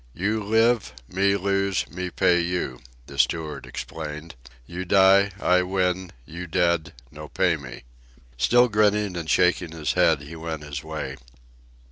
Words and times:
"You 0.15 0.43
live, 0.43 0.93
me 1.07 1.37
lose, 1.37 1.87
me 1.87 2.09
pay 2.09 2.39
you," 2.39 2.79
the 3.05 3.19
steward 3.19 3.67
explained. 3.67 4.33
"You 4.65 4.83
die, 4.83 5.29
I 5.39 5.61
win, 5.61 6.11
you 6.25 6.47
dead; 6.47 6.93
no 7.11 7.27
pay 7.27 7.55
me." 7.55 7.83
Still 8.35 8.67
grinning 8.67 9.15
and 9.15 9.29
shaking 9.29 9.73
his 9.73 9.93
head, 9.93 10.21
he 10.23 10.35
went 10.35 10.63
his 10.63 10.83
way. 10.83 11.17